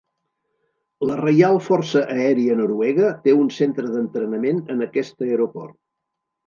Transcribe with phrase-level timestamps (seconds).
[1.09, 5.81] La Reial Força Aèria Noruega té un centre d'entrenament en aquest aeroport.